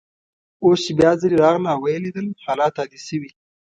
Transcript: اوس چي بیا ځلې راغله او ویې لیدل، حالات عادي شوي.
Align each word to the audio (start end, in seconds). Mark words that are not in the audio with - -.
اوس 0.63 0.79
چي 0.85 0.91
بیا 0.99 1.11
ځلې 1.21 1.35
راغله 1.43 1.69
او 1.73 1.79
ویې 1.83 1.99
لیدل، 2.05 2.27
حالات 2.45 2.73
عادي 2.81 2.99
شوي. 3.07 3.29